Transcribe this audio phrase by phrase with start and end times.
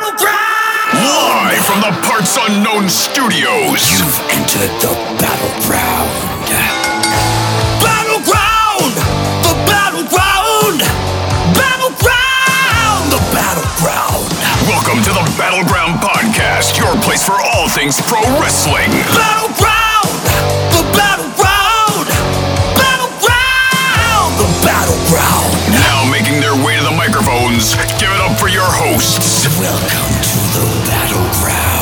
[0.00, 4.00] Live from the Parts Unknown Studios.
[4.00, 6.08] You've entered the battleground.
[7.84, 8.96] Battleground!
[9.44, 10.80] The battleground!
[11.52, 13.12] Battleground!
[13.12, 14.24] The battleground!
[14.64, 18.88] Welcome to the Battleground Podcast, your place for all things pro wrestling.
[19.12, 19.69] Battleground!
[24.62, 25.52] Battleground!
[25.72, 25.80] The!
[25.88, 29.46] Now making their way to the microphones, give it up for your hosts.
[29.58, 31.80] Welcome to the battleground.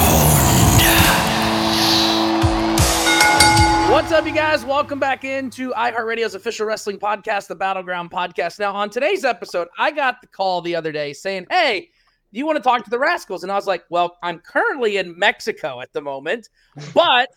[3.91, 4.65] What's up, you guys?
[4.65, 8.61] Welcome back into iHeartRadio's official wrestling podcast, the Battleground Podcast.
[8.61, 11.91] Now, on today's episode, I got the call the other day saying, Hey,
[12.33, 13.43] do you want to talk to the Rascalz?
[13.43, 16.49] And I was like, Well, I'm currently in Mexico at the moment,
[16.95, 17.29] but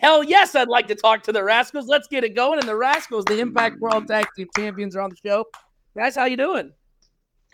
[0.00, 1.86] hell yes, I'd like to talk to the Rascalz.
[1.86, 2.58] Let's get it going.
[2.58, 5.44] And the Rascalz, the Impact World Tag Team Champions, are on the show.
[5.96, 6.72] Guys, how you doing?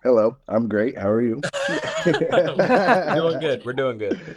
[0.03, 0.97] Hello, I'm great.
[0.97, 1.41] How are you?
[2.05, 3.65] doing good.
[3.65, 4.37] We're doing good.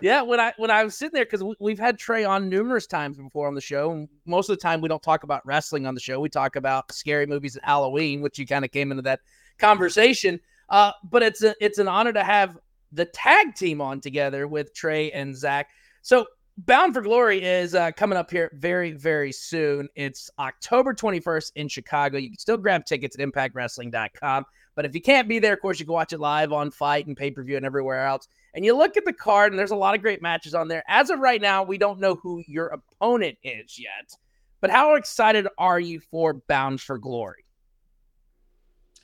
[0.00, 3.18] Yeah, when I when I was sitting there because we've had Trey on numerous times
[3.18, 5.94] before on the show, and most of the time we don't talk about wrestling on
[5.94, 6.20] the show.
[6.20, 9.20] We talk about scary movies and Halloween, which you kind of came into that
[9.58, 10.40] conversation.
[10.68, 12.58] Uh, but it's a it's an honor to have
[12.92, 15.68] the tag team on together with Trey and Zach.
[16.02, 16.26] So
[16.56, 19.88] Bound for Glory is uh, coming up here very very soon.
[19.96, 22.16] It's October 21st in Chicago.
[22.16, 24.44] You can still grab tickets at ImpactWrestling.com.
[24.76, 27.06] But if you can't be there, of course, you can watch it live on FITE
[27.08, 28.28] and pay per view and everywhere else.
[28.54, 30.84] And you look at the card, and there's a lot of great matches on there.
[30.86, 34.16] As of right now, we don't know who your opponent is yet.
[34.60, 37.44] But how excited are you for Bound for Glory?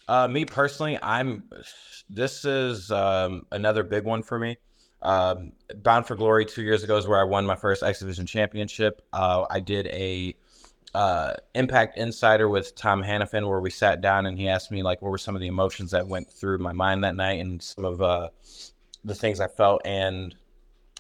[0.07, 1.45] Uh, me personally, I'm.
[2.09, 4.57] This is um, another big one for me.
[5.03, 8.27] Um, Bound for Glory two years ago is where I won my first X Division
[8.27, 9.03] championship.
[9.13, 10.35] Uh, I did a
[10.95, 15.01] uh, Impact Insider with Tom Hannifan where we sat down and he asked me like
[15.01, 17.85] what were some of the emotions that went through my mind that night and some
[17.85, 18.29] of uh,
[19.05, 19.83] the things I felt.
[19.85, 20.35] And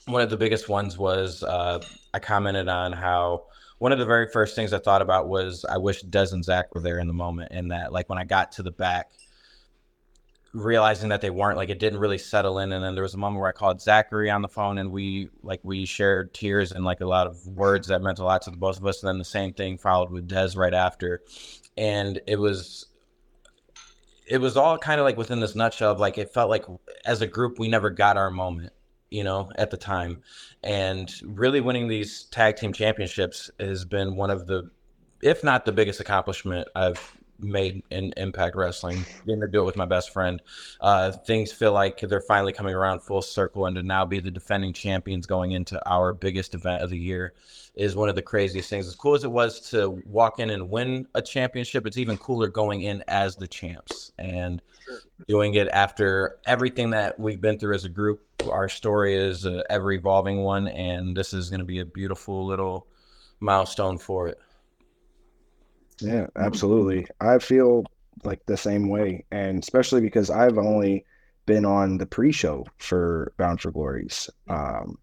[0.06, 1.80] one of the biggest ones was uh,
[2.14, 3.44] I commented on how
[3.78, 6.74] one of the very first things I thought about was I wish Des and Zach
[6.74, 9.10] were there in the moment, and that like when I got to the back,
[10.52, 12.72] realizing that they weren't, like it didn't really settle in.
[12.72, 15.28] And then there was a moment where I called Zachary on the phone, and we
[15.42, 18.50] like we shared tears and like a lot of words that meant a lot to
[18.50, 19.02] the both of us.
[19.02, 21.22] And then the same thing followed with Des right after,
[21.76, 22.86] and it was
[24.30, 26.64] it was all kind of like within this nutshell of like it felt like
[27.04, 28.72] as a group we never got our moment
[29.10, 30.22] you know at the time
[30.62, 34.70] and really winning these tag team championships has been one of the
[35.20, 39.04] if not the biggest accomplishment i've made in impact wrestling.
[39.26, 40.40] Getting to do it with my best friend.
[40.80, 44.30] Uh, things feel like they're finally coming around full circle and to now be the
[44.30, 47.34] defending champions going into our biggest event of the year
[47.74, 48.86] is one of the craziest things.
[48.86, 52.48] As cool as it was to walk in and win a championship it's even cooler
[52.48, 54.60] going in as the champs and
[55.28, 58.22] doing it after everything that we've been through as a group.
[58.50, 62.44] Our story is an ever evolving one and this is going to be a beautiful
[62.46, 62.86] little
[63.40, 64.38] milestone for it
[66.02, 67.06] Yeah, absolutely.
[67.20, 67.84] I feel
[68.24, 71.04] like the same way, and especially because I've only
[71.46, 74.28] been on the pre-show for Bound for Glories.
[74.48, 74.98] Um,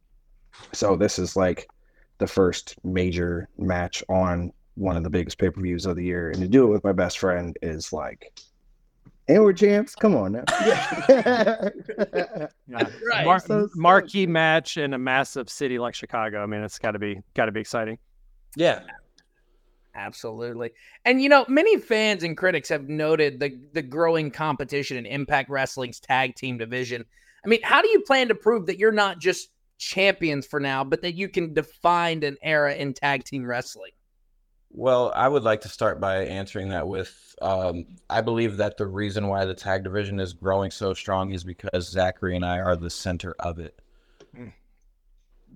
[0.74, 1.68] so this is like
[2.20, 6.48] the first major match on one of the biggest pay-per-views of the year, and to
[6.48, 8.32] do it with my best friend is like,
[9.28, 9.94] and we're champs.
[9.96, 10.44] Come on now.
[11.10, 11.70] Yeah.
[12.70, 13.26] Right.
[13.26, 16.44] Mar- So- marquee match in a massive city like Chicago.
[16.44, 17.98] I mean, it's got to be got to be exciting.
[18.56, 18.82] yeah
[19.98, 20.72] Absolutely.
[21.06, 25.50] And you know, many fans and critics have noted the the growing competition in Impact
[25.50, 27.04] Wrestling's tag team division.
[27.44, 29.50] I mean, how do you plan to prove that you're not just
[29.80, 33.92] champions for now, but that you can define an era in tag team wrestling?
[34.70, 38.86] Well, I would like to start by answering that with um, I believe that the
[38.86, 42.76] reason why the tag division is growing so strong is because Zachary and I are
[42.76, 43.80] the center of it.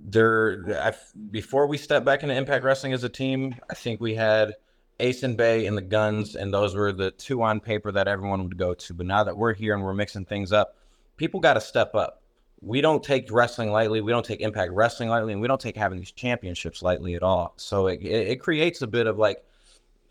[0.03, 0.94] There, I,
[1.30, 4.56] before we stepped back into Impact Wrestling as a team, I think we had
[5.00, 8.44] Ace and Bey and the Guns, and those were the two on paper that everyone
[8.44, 8.94] would go to.
[8.94, 10.75] But now that we're here and we're mixing things up,
[11.18, 12.21] people got to step up.
[12.62, 14.01] We don't take wrestling lightly.
[14.01, 17.24] We don't take Impact Wrestling lightly, and we don't take having these championships lightly at
[17.24, 17.53] all.
[17.57, 19.44] So it, it, it creates a bit of like,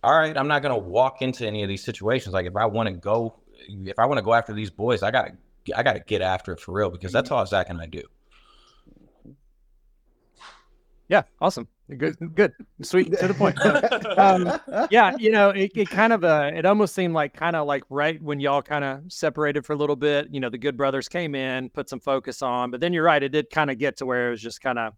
[0.02, 2.32] all right, I'm not gonna walk into any of these situations.
[2.32, 3.34] Like if I want to go,
[3.68, 5.32] if I want to go after these boys, I gotta
[5.76, 7.38] I got to get after it for real because that's mm-hmm.
[7.38, 8.02] all Zach and I do.
[11.10, 11.66] Yeah, awesome.
[11.98, 12.52] Good, good,
[12.82, 13.60] sweet to the point.
[14.16, 17.66] um, yeah, you know, it, it kind of uh, it almost seemed like kind of
[17.66, 20.28] like right when y'all kind of separated for a little bit.
[20.30, 23.20] You know, the Good Brothers came in, put some focus on, but then you're right,
[23.20, 24.94] it did kind of get to where it was just kind of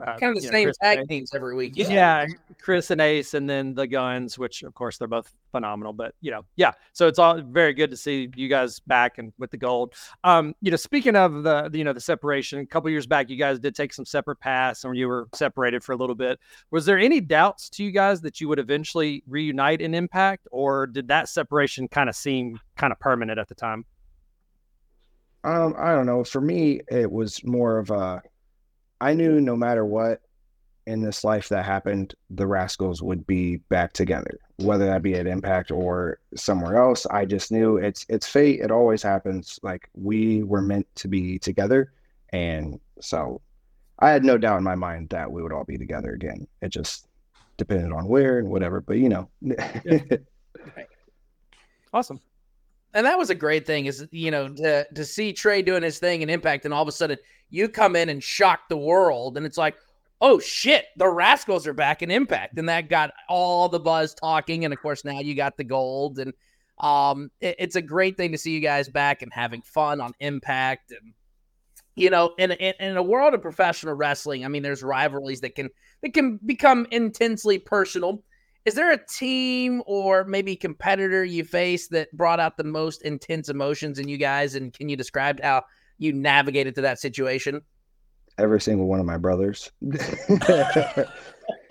[0.00, 1.72] uh, kind of the you know, same tag and teams every week.
[1.76, 2.26] yeah.
[2.60, 5.92] Chris and Ace, and then the Guns, which of course they're both phenomenal.
[5.92, 9.32] But you know, yeah, so it's all very good to see you guys back and
[9.38, 9.94] with the gold.
[10.24, 13.30] Um, you know, speaking of the, the you know the separation, a couple years back,
[13.30, 16.38] you guys did take some separate paths, and you were separated for a little bit.
[16.70, 20.86] Was there any doubts to you guys that you would eventually reunite in Impact, or
[20.86, 23.84] did that separation kind of seem kind of permanent at the time?
[25.44, 26.24] Um, I don't know.
[26.24, 28.22] For me, it was more of a
[29.00, 30.22] I knew no matter what
[30.86, 35.26] in this life that happened, the Rascalz would be back together, whether that be at
[35.26, 37.06] Impact or somewhere else.
[37.06, 38.60] I just knew it's it's fate.
[38.60, 39.60] It always happens.
[39.62, 41.92] Like we were meant to be together,
[42.32, 43.40] and so
[43.98, 46.46] I had no doubt in my mind that we would all be together again.
[46.62, 47.06] It just
[47.58, 48.80] depended on where and whatever.
[48.80, 49.28] But you know,
[51.92, 52.20] Awesome.
[52.94, 55.98] And that was a great thing is you know to to see Trey doing his
[55.98, 57.18] thing and impact, and all of a sudden
[57.50, 59.76] you come in and shock the world, and it's like,
[60.20, 64.64] oh shit, the Rascalz are back in Impact, and that got all the buzz talking,
[64.64, 66.32] and of course now you got the gold, and
[66.80, 70.12] um, it- it's a great thing to see you guys back and having fun on
[70.20, 71.14] Impact, and
[71.94, 75.54] you know, in, in in a world of professional wrestling, I mean, there's rivalries that
[75.54, 75.68] can
[76.02, 78.22] that can become intensely personal.
[78.68, 83.48] Is there a team or maybe competitor you faced that brought out the most intense
[83.48, 84.54] emotions in you guys?
[84.54, 85.62] And can you describe how
[85.96, 87.62] you navigated to that situation?
[88.38, 89.72] every single one of my brothers.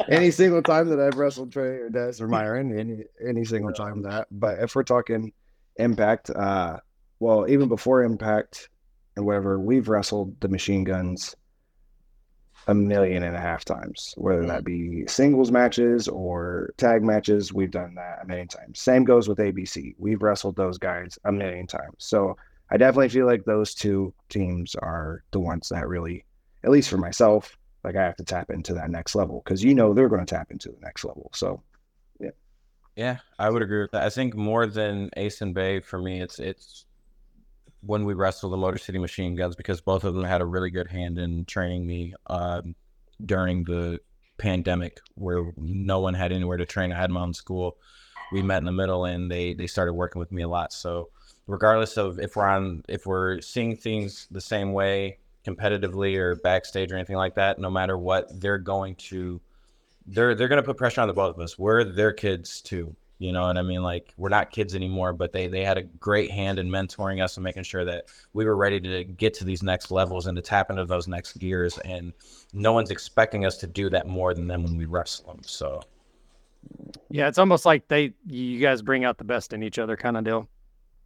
[0.09, 4.03] any single time that I've wrestled Trey or Des or Myron, any any single time
[4.03, 4.27] that.
[4.31, 5.31] But if we're talking
[5.77, 6.77] Impact, uh,
[7.19, 8.69] well, even before Impact
[9.15, 11.35] and whatever, we've wrestled the Machine Guns
[12.67, 14.65] a million and a half times, whether that mm.
[14.65, 17.53] be singles matches or tag matches.
[17.53, 18.79] We've done that a million times.
[18.79, 19.95] Same goes with ABC.
[19.97, 21.95] We've wrestled those guys a million times.
[21.97, 22.37] So
[22.69, 26.25] I definitely feel like those two teams are the ones that really
[26.63, 29.73] at least for myself, like I have to tap into that next level because you
[29.73, 31.29] know they're going to tap into the next level.
[31.33, 31.61] So,
[32.19, 32.31] yeah,
[32.97, 34.03] Yeah, I would agree with that.
[34.03, 36.85] I think more than Ace and Bey for me, it's it's
[37.81, 40.69] when we wrestled the Motor City Machine Guns because both of them had a really
[40.69, 42.75] good hand in training me um,
[43.25, 43.99] during the
[44.37, 46.91] pandemic where no one had anywhere to train.
[46.91, 47.77] I had my own school.
[48.31, 50.73] We met in the middle, and they they started working with me a lot.
[50.73, 51.09] So
[51.47, 56.91] regardless of if we're on if we're seeing things the same way competitively or backstage
[56.91, 59.39] or anything like that, no matter what, they're going to
[60.05, 61.57] they're they're gonna put pressure on the both of us.
[61.57, 62.95] We're their kids too.
[63.19, 63.81] You know what I mean?
[63.81, 67.35] Like we're not kids anymore, but they they had a great hand in mentoring us
[67.37, 70.41] and making sure that we were ready to get to these next levels and to
[70.41, 71.79] tap into those next gears.
[71.79, 72.13] And
[72.53, 75.41] no one's expecting us to do that more than them when we wrestle them.
[75.43, 75.81] So
[77.09, 80.17] Yeah, it's almost like they you guys bring out the best in each other, kind
[80.17, 80.47] of deal.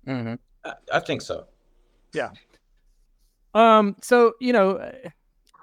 [0.06, 0.34] Mm-hmm.
[0.66, 1.46] I, I think so.
[2.14, 2.32] Yeah.
[3.54, 3.96] Um.
[4.02, 5.10] So you know, uh,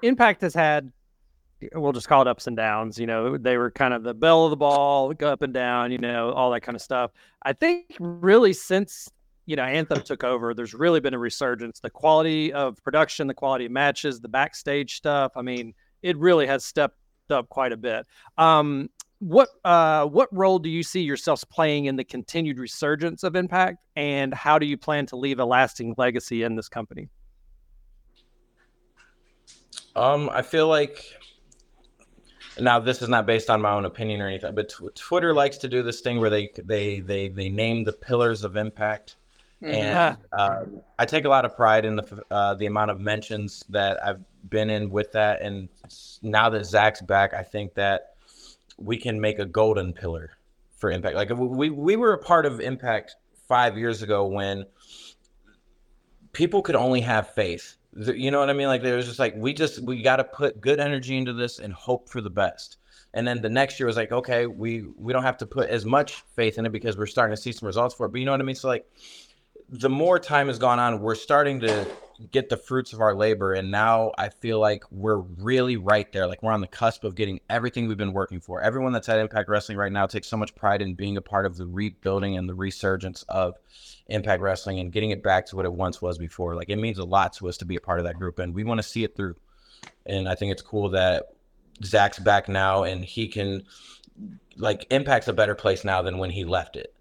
[0.01, 0.91] Impact has had,
[1.73, 2.97] we'll just call it ups and downs.
[2.97, 5.91] You know, they were kind of the bell of the ball, go up and down.
[5.91, 7.11] You know, all that kind of stuff.
[7.43, 9.09] I think really since
[9.45, 11.79] you know Anthem took over, there's really been a resurgence.
[11.79, 15.33] The quality of production, the quality of matches, the backstage stuff.
[15.35, 16.97] I mean, it really has stepped
[17.29, 18.05] up quite a bit.
[18.37, 23.35] Um, what uh, what role do you see yourselves playing in the continued resurgence of
[23.35, 27.09] Impact, and how do you plan to leave a lasting legacy in this company?
[29.95, 31.18] Um, I feel like
[32.59, 35.57] now this is not based on my own opinion or anything, but tw- Twitter likes
[35.59, 39.15] to do this thing where they they they they name the pillars of impact,
[39.61, 40.65] and uh,
[40.97, 44.21] I take a lot of pride in the uh, the amount of mentions that I've
[44.49, 45.69] been in with that, and
[46.21, 48.13] now that Zach's back, I think that
[48.77, 50.31] we can make a golden pillar
[50.77, 51.15] for impact.
[51.15, 53.15] Like we we were a part of impact
[53.47, 54.65] five years ago when
[56.33, 57.75] people could only have faith.
[57.95, 58.67] You know what I mean?
[58.67, 61.59] Like there was just like we just we got to put good energy into this
[61.59, 62.77] and hope for the best.
[63.13, 65.85] And then the next year was like, okay, we we don't have to put as
[65.85, 68.09] much faith in it because we're starting to see some results for it.
[68.09, 68.55] But you know what I mean?
[68.55, 68.85] So like
[69.69, 71.87] the more time has gone on, we're starting to
[72.31, 73.53] get the fruits of our labor.
[73.53, 76.27] And now I feel like we're really right there.
[76.27, 78.61] Like we're on the cusp of getting everything we've been working for.
[78.61, 81.45] Everyone that's at Impact Wrestling right now takes so much pride in being a part
[81.45, 83.55] of the rebuilding and the resurgence of
[84.07, 86.55] Impact Wrestling and getting it back to what it once was before.
[86.55, 88.53] Like it means a lot to us to be a part of that group, and
[88.53, 89.35] we want to see it through.
[90.05, 91.27] And I think it's cool that
[91.83, 93.63] Zach's back now, and he can
[94.57, 96.93] like Impact's a better place now than when he left it.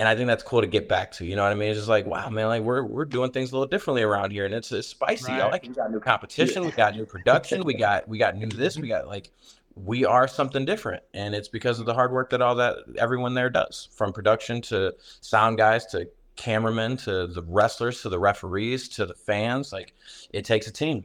[0.00, 1.26] And I think that's cool to get back to.
[1.26, 1.68] You know what I mean?
[1.68, 4.46] It's just like, wow, man, like we're we're doing things a little differently around here,
[4.46, 5.30] and it's it's spicy.
[5.30, 5.68] I like it.
[5.68, 8.88] we got new competition, we got new production, we got we got new this, we
[8.88, 9.30] got like
[9.74, 13.34] we are something different, and it's because of the hard work that all that everyone
[13.34, 18.88] there does, from production to sound guys to cameramen to the wrestlers to the referees
[18.88, 19.70] to the fans.
[19.70, 19.92] Like
[20.32, 21.04] it takes a team.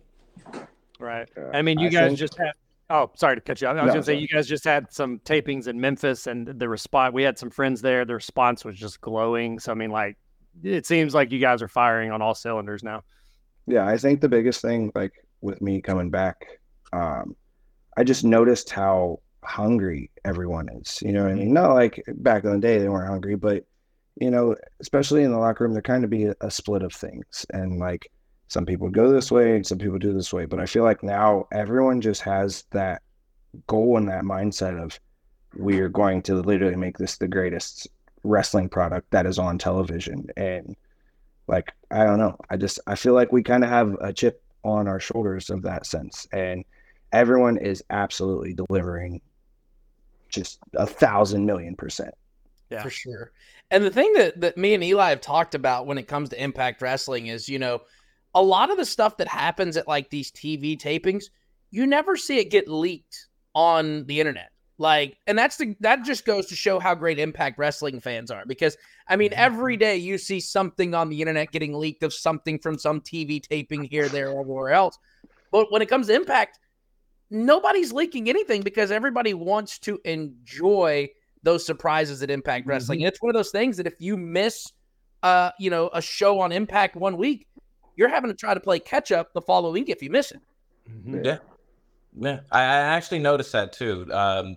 [0.99, 1.27] Right.
[1.53, 2.53] I mean, you I guys think- just had.
[2.89, 3.77] Oh, sorry to cut you off.
[3.77, 4.21] I was No, gonna say sorry.
[4.21, 7.13] you guys just had some tapings in Memphis, and the response.
[7.13, 8.05] We had some friends there.
[8.05, 9.59] The response was just glowing.
[9.59, 10.17] So I mean, like,
[10.63, 13.03] it seems like you guys are firing on all cylinders now.
[13.67, 16.45] Yeah, I think the biggest thing, like with me coming back,
[16.93, 17.35] um,
[17.97, 21.01] I just noticed how hungry everyone is.
[21.01, 21.53] You know what I mean?
[21.53, 23.63] Not like back in the day they weren't hungry, but
[24.21, 26.93] you know, especially in the locker room, there kind of be a, a split of
[26.93, 28.07] things, and like
[28.47, 30.45] some people go this way and some people do this way.
[30.45, 33.01] But I feel like now everyone just has that
[33.67, 34.99] goal and that mindset of
[35.55, 37.87] we are going to literally make this the greatest
[38.23, 40.75] wrestling product that is on television and
[41.47, 44.41] like i don't know i just i feel like we kind of have a chip
[44.63, 46.65] on our shoulders of that sense and
[47.13, 49.21] everyone is absolutely delivering
[50.27, 52.13] just a thousand million percent
[52.69, 52.81] Yeah.
[52.83, 53.31] for sure.
[53.71, 56.43] And the thing that that me and Eli have talked about when it comes to
[56.43, 57.81] Impact Wrestling is, you know,
[58.35, 61.25] a lot of the stuff that happens at like these TV tapings,
[61.71, 64.51] you never see it get leaked on the internet.
[64.77, 68.43] Like, and that's the that just goes to show how great Impact Wrestling fans are.
[68.45, 68.75] Because
[69.07, 72.77] I mean, every day you see something on the internet getting leaked of something from
[72.77, 74.99] some TV taping here, there, or everywhere else.
[75.51, 76.59] But when it comes to Impact,
[77.31, 81.07] nobody's leaking anything because everybody wants to enjoy
[81.41, 82.99] those surprises at Impact Wrestling.
[82.99, 84.73] And it's one of those things that if you miss
[85.25, 87.47] uh, you know, a show on Impact one week,
[87.95, 90.41] you're having to try to play catch up the following week if you miss it.
[91.05, 91.37] Yeah.
[92.17, 94.07] Yeah, I, I actually noticed that too.
[94.09, 94.55] Um,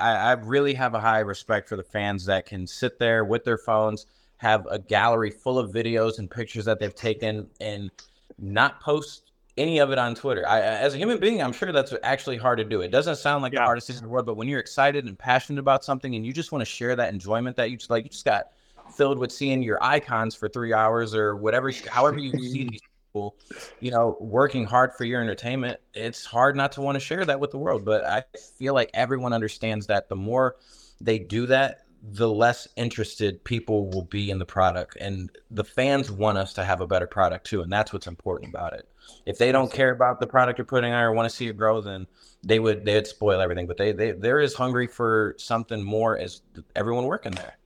[0.00, 3.44] I, I really have a high respect for the fans that can sit there with
[3.44, 4.06] their phones,
[4.38, 7.90] have a gallery full of videos and pictures that they've taken, and
[8.38, 10.48] not post any of it on Twitter.
[10.48, 12.80] I, as a human being, I'm sure that's actually hard to do.
[12.80, 15.18] It doesn't sound like the hardest thing in the world, but when you're excited and
[15.18, 18.04] passionate about something, and you just want to share that enjoyment that you just like,
[18.04, 18.52] you just got
[18.96, 23.36] filled with seeing your icons for three hours or whatever, however you see these people,
[23.80, 27.40] you know, working hard for your entertainment, it's hard not to want to share that
[27.40, 27.84] with the world.
[27.84, 28.24] But I
[28.58, 30.56] feel like everyone understands that the more
[31.00, 34.96] they do that, the less interested people will be in the product.
[35.00, 37.62] And the fans want us to have a better product too.
[37.62, 38.86] And that's what's important about it.
[39.24, 41.56] If they don't care about the product you're putting out or want to see it
[41.56, 42.06] grow, then
[42.42, 43.66] they would they would spoil everything.
[43.66, 46.42] But they they they're as hungry for something more as
[46.76, 47.56] everyone working there.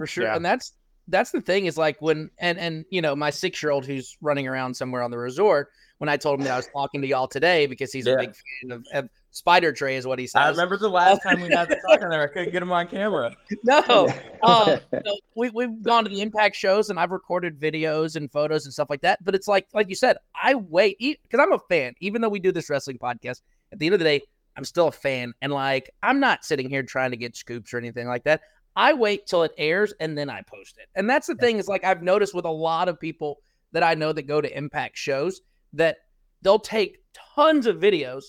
[0.00, 0.24] For sure.
[0.24, 0.36] Yeah.
[0.36, 0.72] And that's
[1.08, 4.16] that's the thing is like when and and you know my six year old who's
[4.22, 5.68] running around somewhere on the resort.
[5.98, 8.14] When I told him that I was talking to y'all today because he's Yeah.
[8.14, 10.40] a big fan of, of Spider Trey, is what he says.
[10.40, 12.22] I remember the last time we had the talking there.
[12.22, 13.36] I couldn't get him on camera.
[13.62, 14.08] No,
[14.42, 18.64] uh, no, we we've gone to the Impact shows and I've recorded videos and photos
[18.64, 19.22] and stuff like that.
[19.22, 21.92] But it's like like you said, I wait because I'm a fan.
[22.00, 24.22] Even though we do this wrestling podcast, at the end of the day,
[24.56, 27.78] I'm still a fan, and like I'm not sitting here trying to get scoops or
[27.78, 28.40] anything like that.
[28.76, 30.88] I wait till it airs and then I post it.
[30.94, 33.38] And that's the thing is like I've noticed with a lot of people
[33.72, 35.40] that I know that go to Impact shows
[35.72, 35.98] that
[36.42, 36.98] they'll take
[37.34, 38.24] tons of videos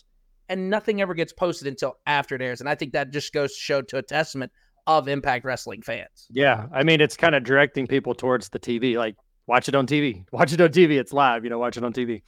[0.49, 2.59] and nothing ever gets posted until after it airs.
[2.59, 4.51] And I think that just goes to show to a testament
[4.87, 6.27] of Impact Wrestling fans.
[6.29, 8.97] Yeah, I mean, it's kind of directing people towards the TV.
[8.97, 9.15] Like,
[9.47, 10.25] watch it on TV.
[10.31, 10.99] Watch it on TV.
[10.99, 11.43] It's live.
[11.43, 12.21] You know, watch it on TV.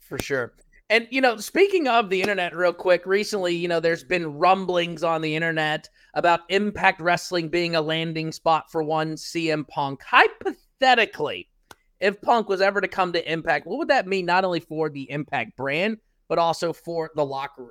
[0.00, 0.54] For sure.
[0.88, 5.02] And you know, speaking of the internet, real quick, recently, you know, there's been rumblings
[5.02, 10.02] on the internet about Impact Wrestling being a landing spot for one CM Punk.
[10.02, 11.48] Hypothetically,
[12.00, 14.88] if Punk was ever to come to Impact, what would that mean not only for
[14.88, 17.70] the Impact brand, but also for the locker room?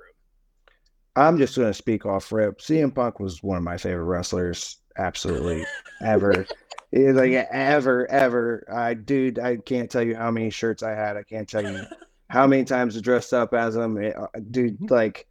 [1.16, 2.60] I'm just going to speak off rip.
[2.60, 5.66] CM Punk was one of my favorite wrestlers, absolutely,
[6.04, 6.46] ever.
[6.92, 8.66] Like ever, ever.
[8.72, 11.18] I dude, I can't tell you how many shirts I had.
[11.18, 11.84] I can't tell you
[12.30, 14.02] how many times I dressed up as him.
[14.02, 15.28] Eh, uh, Dude, like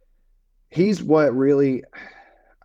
[0.69, 1.83] he's what really,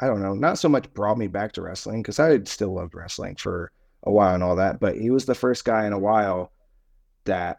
[0.01, 2.95] I don't know, not so much brought me back to wrestling because I still loved
[2.95, 3.73] wrestling for
[4.05, 6.53] a while and all that, but he was the first guy in a while
[7.25, 7.59] that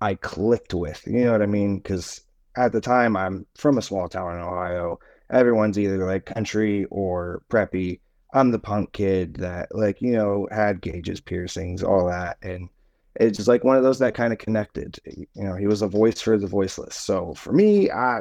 [0.00, 1.02] I clicked with.
[1.06, 1.78] You know what I mean?
[1.78, 2.20] Because
[2.56, 4.98] at the time, I'm from a small town in Ohio.
[5.30, 8.00] Everyone's either like country or preppy.
[8.32, 12.36] I'm the punk kid that, like, you know, had gauges, piercings, all that.
[12.42, 12.68] And
[13.16, 14.98] it's just like one of those that kind of connected.
[15.04, 16.96] You know, he was a voice for the voiceless.
[16.96, 18.20] So for me, I,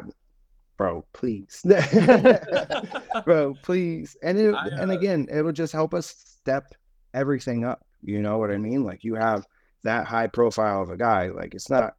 [0.77, 1.63] bro, please,
[3.25, 4.15] bro, please.
[4.21, 6.65] And it, I, and uh, again, it would just help us step
[7.13, 7.85] everything up.
[8.01, 8.83] You know what I mean?
[8.83, 9.45] Like you have
[9.83, 11.29] that high profile of a guy.
[11.29, 11.95] Like it's not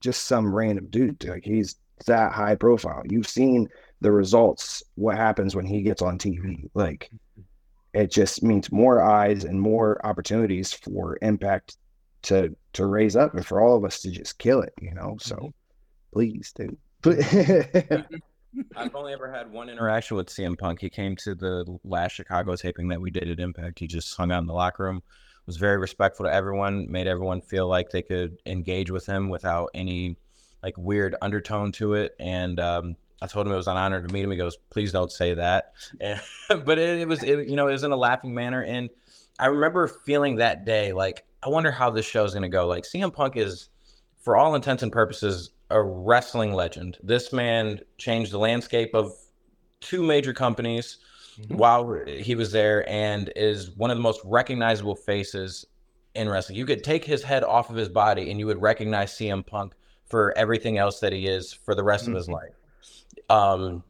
[0.00, 1.24] just some random dude.
[1.24, 3.02] Like he's that high profile.
[3.08, 3.68] You've seen
[4.00, 4.82] the results.
[4.96, 6.68] What happens when he gets on TV?
[6.74, 7.10] Like
[7.94, 11.76] it just means more eyes and more opportunities for Impact
[12.26, 14.74] to to raise up and for all of us to just kill it.
[14.80, 15.48] You know, so Mm-hmm.
[16.12, 16.76] please do.
[18.74, 20.80] I've only ever had one interaction with CM Punk.
[20.80, 23.78] He came to the last Chicago taping that we did at Impact.
[23.78, 25.02] He just hung out in the locker room,
[25.46, 29.70] was very respectful to everyone, made everyone feel like they could engage with him without
[29.74, 30.16] any
[30.62, 32.14] like weird undertone to it.
[32.18, 34.30] And um, I told him it was an honor to meet him.
[34.30, 36.20] He goes, "Please don't say that." And,
[36.64, 38.62] but it, it was, it, you know, it was in a laughing manner.
[38.62, 38.88] And
[39.38, 42.66] I remember feeling that day like, I wonder how this show is going to go.
[42.66, 43.68] Like CM Punk is,
[44.18, 46.98] for all intents and purposes, a wrestling legend.
[47.04, 49.12] This man changed the landscape of
[49.80, 50.98] two major companies
[51.38, 51.56] mm-hmm.
[51.56, 55.64] while he was there and is one of the most recognizable faces
[56.16, 56.58] in wrestling.
[56.58, 59.74] You could take his head off of his body and you would recognize CM Punk
[60.04, 62.32] for everything else that he is for the rest of his mm-hmm.
[62.32, 62.54] life.
[63.30, 63.84] Um,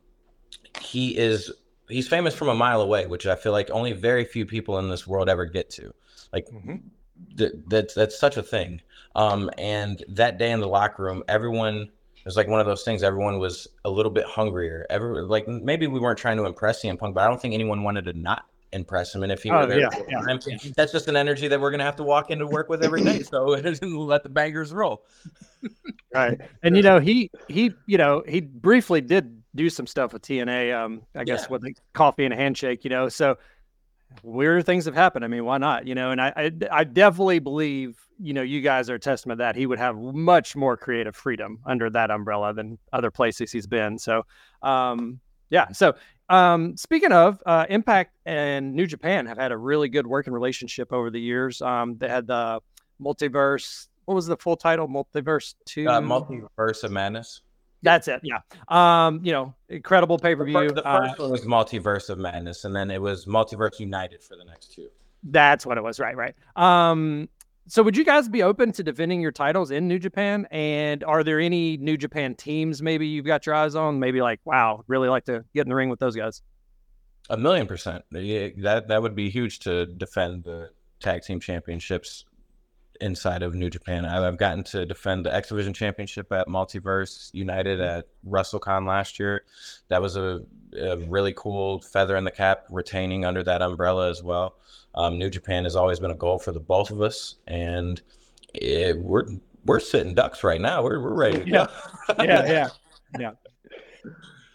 [0.82, 1.50] he is
[1.88, 4.90] he's famous from a mile away, which I feel like only very few people in
[4.90, 5.94] this world ever get to.
[6.34, 6.76] Like mm-hmm.
[7.37, 8.80] Th- that's that's such a thing.
[9.14, 11.76] Um, and that day in the locker room, everyone
[12.16, 13.02] it was like one of those things.
[13.02, 14.85] Everyone was a little bit hungrier.
[14.90, 17.82] Every like maybe we weren't trying to impress CM Punk, but I don't think anyone
[17.85, 19.23] wanted to not impress him.
[19.23, 20.20] And if he Oh, were there, yeah, full yeah.
[20.20, 20.40] time,
[20.76, 23.23] that's just an energy that we're gonna have to walk into work with every day.
[23.23, 23.44] So
[23.82, 25.04] let the bangers roll.
[26.12, 30.23] right and you know he he you know he briefly did do some stuff with
[30.23, 31.52] tna um i guess Yeah.
[31.52, 33.38] with the coffee and a handshake you know so
[34.22, 35.25] weird things have happened.
[35.25, 36.10] I mean why not you know?
[36.10, 39.66] And I, I i definitely believe you know you guys are a testament that he
[39.66, 43.98] would have much more creative freedom under that umbrella than other places he's been.
[43.98, 44.25] So
[44.62, 45.20] um
[45.50, 45.68] yeah.
[45.72, 45.94] So
[46.28, 50.92] um speaking of uh impact and new japan have had a really good working relationship
[50.92, 51.62] over the years.
[51.62, 52.60] Um they had the
[53.00, 54.88] multiverse what was the full title?
[54.88, 57.42] Multiverse 2 Uh, Multiverse of Madness.
[57.83, 61.42] That's it yeah um you know incredible The, pay-per-view fir- the uh, first one was
[61.42, 64.88] Multiverse of Madness, and then it was Multiverse United for the next two.
[65.25, 65.99] That's what it was.
[65.99, 66.35] Right, right.
[66.54, 67.28] Um,
[67.68, 70.47] so would you guys be open to defending your titles in New Japan?
[70.50, 73.98] And are there any New Japan teams maybe you've got your eyes on?
[73.98, 76.42] Maybe like, wow, really like to get in the ring with those guys.
[77.29, 78.05] A million percent.
[78.12, 82.24] That that would be huge to defend the tag team championships
[83.00, 84.04] inside of New Japan.
[84.04, 89.18] I've, I've gotten to defend the X Division Championship at Multiverse United at WrestleCon last
[89.18, 89.44] year.
[89.88, 90.42] That was a,
[90.78, 94.56] a really cool feather in the cap, retaining under that umbrella as well.
[94.94, 98.00] Um, New Japan has always been a goal for the both of us, and
[98.54, 99.26] it, we're
[99.64, 100.82] we're sitting ducks right now.
[100.82, 101.66] We're we're ready to go.
[102.22, 102.68] yeah,
[103.18, 103.30] yeah.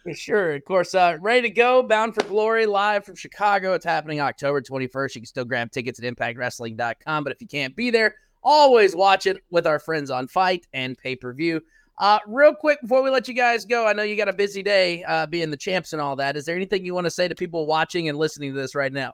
[0.04, 0.54] For sure.
[0.54, 1.84] Of course, uh, ready to go.
[1.84, 3.74] Bound for Glory live from Chicago.
[3.74, 5.16] It's happening October 21st.
[5.16, 7.24] You can still grab tickets at impactwrestling.com.
[7.24, 10.98] But if you can't be there, always watch it with our friends on FITE and
[10.98, 11.62] pay per view.
[11.98, 14.64] Uh, real quick before we let you guys go, I know you got a busy
[14.64, 16.36] day uh, being the champs and all that.
[16.36, 18.92] Is there anything you want to say to people watching and listening to this right
[18.92, 19.14] now?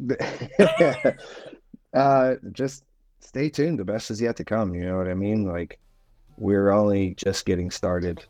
[1.94, 2.84] uh, just
[3.20, 3.78] stay tuned.
[3.78, 4.74] The best is yet to come.
[4.74, 5.44] You know what I mean?
[5.44, 5.78] Like,
[6.38, 8.24] we're only just getting started.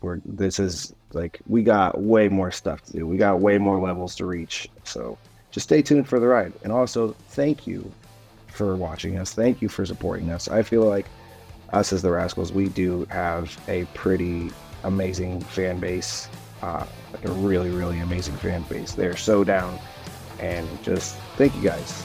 [0.00, 3.06] We're this is like we got way more stuff to do.
[3.06, 4.68] We got way more levels to reach.
[4.84, 5.16] So
[5.50, 6.52] just stay tuned for the ride.
[6.62, 7.90] And also, thank you
[8.48, 9.34] for watching us.
[9.34, 10.48] Thank you for supporting us.
[10.48, 11.06] I feel like
[11.72, 14.50] us as the Rascalz, we do have a pretty
[14.84, 16.28] amazing fan base.
[16.62, 18.92] Uh, like a really, really amazing fan base.
[18.92, 19.78] They're so down.
[20.38, 22.04] And just thank you guys.